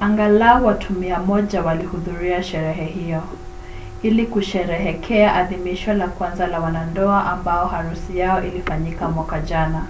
angalau 0.00 0.58
watu 0.66 0.92
100 0.94 1.62
walihudhuria 1.64 2.42
sherehe 2.42 2.84
hiyo 2.84 3.22
ili 4.02 4.26
kusherehekea 4.26 5.34
adhimisho 5.34 5.94
la 5.94 6.08
kwanza 6.08 6.46
la 6.46 6.60
wanandoa 6.60 7.26
ambao 7.32 7.68
harusi 7.68 8.18
yao 8.18 8.44
ilifanyika 8.44 9.08
mwaka 9.08 9.40
jana 9.40 9.86